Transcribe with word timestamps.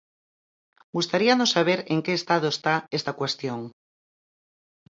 Gustaríanos 0.95 1.53
saber 1.55 1.79
en 1.93 1.99
que 2.05 2.13
estado 2.19 2.47
está 2.55 2.75
esta 2.97 3.13
cuestión. 3.19 3.59